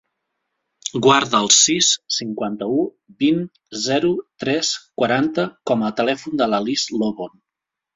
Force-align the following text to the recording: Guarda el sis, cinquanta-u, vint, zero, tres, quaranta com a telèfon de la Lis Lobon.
Guarda 1.05 1.41
el 1.47 1.49
sis, 1.57 1.91
cinquanta-u, 2.15 2.81
vint, 3.27 3.45
zero, 3.87 4.13
tres, 4.45 4.75
quaranta 5.03 5.49
com 5.73 5.89
a 5.93 5.97
telèfon 6.05 6.45
de 6.45 6.55
la 6.55 6.67
Lis 6.69 6.93
Lobon. 7.03 7.43